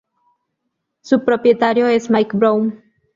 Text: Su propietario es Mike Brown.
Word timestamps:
Su 1.03 1.23
propietario 1.23 1.85
es 1.87 2.09
Mike 2.09 2.35
Brown. 2.35 2.81